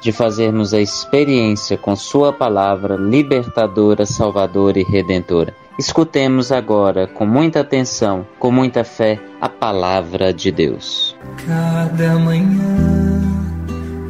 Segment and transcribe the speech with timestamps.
[0.00, 5.54] de fazermos a experiência com Sua palavra libertadora, salvadora e redentora.
[5.78, 11.16] Escutemos agora, com muita atenção, com muita fé, a palavra de Deus.
[11.46, 13.22] Cada manhã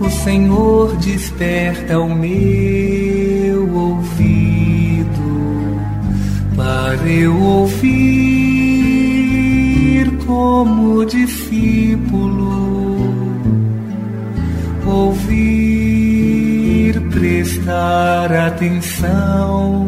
[0.00, 5.10] o Senhor desperta o meu ouvido
[6.56, 8.30] para eu ouvir
[10.26, 12.39] como discípulo.
[17.20, 19.86] Prestar atenção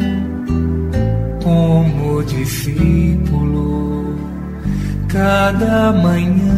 [1.42, 4.14] como discípulo
[5.10, 6.52] cada manhã.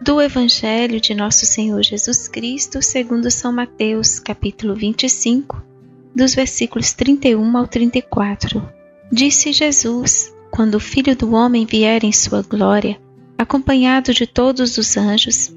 [0.00, 5.62] do Evangelho de Nosso Senhor Jesus Cristo, segundo São Mateus, capítulo 25,
[6.16, 8.68] dos versículos 31 ao 34.
[9.12, 12.98] Disse Jesus: Quando o Filho do Homem vier em sua glória,
[13.38, 15.56] acompanhado de todos os anjos,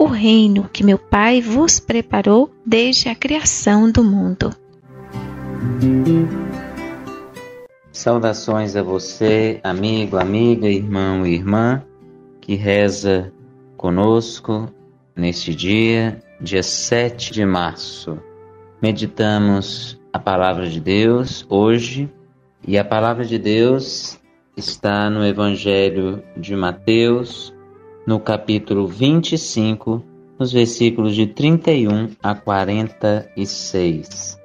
[0.00, 4.50] o reino que meu Pai vos preparou desde a criação do mundo.
[7.92, 11.84] Saudações a você, amigo, amiga, irmão e irmã,
[12.40, 13.30] que reza
[13.76, 14.72] conosco
[15.14, 18.18] neste dia dia 7 de março.
[18.80, 22.10] Meditamos a palavra de Deus hoje
[22.66, 24.18] e a palavra de Deus
[24.56, 27.52] está no Evangelho de Mateus,
[28.10, 30.02] no capítulo 25,
[30.36, 34.36] nos versículos de 31 a 46.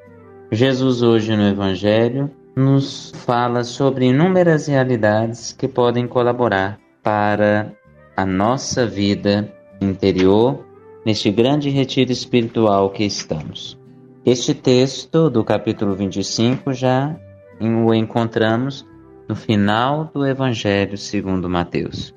[0.52, 7.74] Jesus, hoje no Evangelho, nos fala sobre inúmeras realidades que podem colaborar para
[8.16, 9.52] a nossa vida
[9.82, 10.64] interior
[11.04, 13.80] neste grande retiro espiritual que estamos.
[14.24, 17.20] Este texto do capítulo 25 já
[17.60, 18.86] o encontramos
[19.28, 22.14] no final do Evangelho segundo Mateus.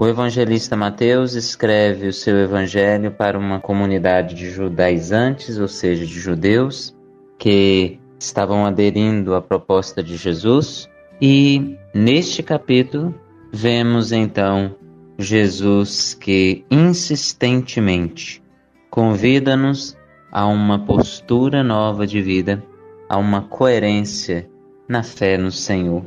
[0.00, 6.20] O evangelista Mateus escreve o seu evangelho para uma comunidade de judaizantes, ou seja, de
[6.20, 6.96] judeus,
[7.36, 10.88] que estavam aderindo à proposta de Jesus,
[11.20, 13.12] e neste capítulo
[13.52, 14.76] vemos então
[15.18, 18.40] Jesus que insistentemente
[18.88, 19.96] convida-nos
[20.30, 22.62] a uma postura nova de vida,
[23.08, 24.48] a uma coerência
[24.88, 26.04] na fé no Senhor.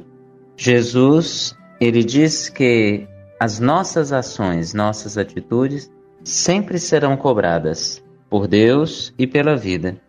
[0.56, 3.06] Jesus, ele diz que
[3.42, 5.92] as nossas ações, nossas atitudes
[6.24, 8.00] sempre serão cobradas
[8.30, 10.00] por Deus e pela vida.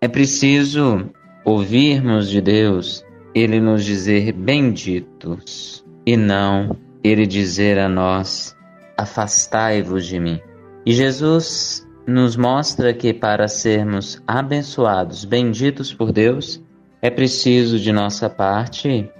[0.00, 1.10] É preciso
[1.44, 3.04] ouvirmos de Deus
[3.34, 8.56] ele nos dizer benditos e não ele dizer a nós:
[8.96, 10.40] Afastai-vos de mim.
[10.86, 16.62] E Jesus nos mostra que para sermos abençoados, benditos por Deus,
[17.02, 19.10] é preciso de nossa parte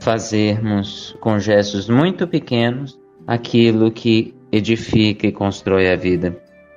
[0.00, 6.36] fazermos com gestos muito pequenos aquilo que edifica e constrói a vida.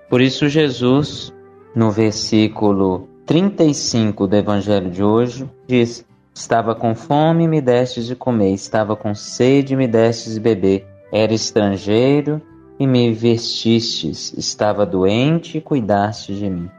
[0.10, 1.34] Por isso, Jesus,
[1.76, 8.54] no versículo 35 do Evangelho de hoje, diz: Estava com fome me destes de comer,
[8.54, 12.42] estava com sede me destes de beber, era estrangeiro
[12.80, 16.70] e me vestistes, estava doente e cuidaste de mim.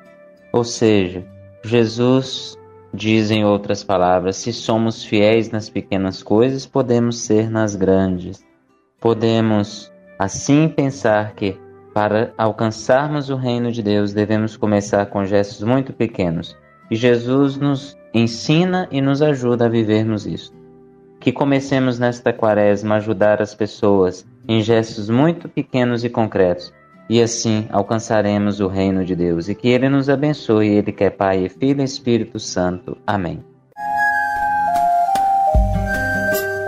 [0.53, 1.25] Ou seja,
[1.65, 2.57] Jesus
[2.93, 8.45] diz em outras palavras: se somos fiéis nas pequenas coisas, podemos ser nas grandes.
[9.01, 11.59] Podemos assim pensar que
[11.95, 16.57] para alcançarmos o reino de Deus devemos começar com gestos muito pequenos.
[16.91, 20.53] E Jesus nos ensina e nos ajuda a vivermos isso.
[21.19, 26.73] Que comecemos nesta quaresma a ajudar as pessoas em gestos muito pequenos e concretos,
[27.09, 29.49] e assim alcançaremos o reino de Deus.
[29.49, 32.97] E que Ele nos abençoe, Ele que é Pai, Filho e Espírito Santo.
[33.07, 33.56] Amém.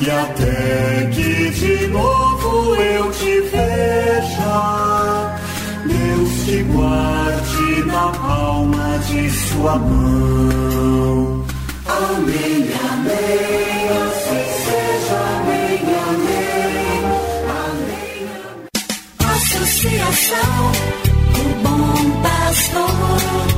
[0.00, 5.36] e até que de novo eu te veja,
[5.86, 11.44] Deus te guarde na palma de sua mão.
[11.86, 17.04] Amém, amém, assim seja, amém, amém,
[17.62, 18.28] amém.
[19.32, 20.72] Associação
[21.32, 23.53] do Bom Pastor.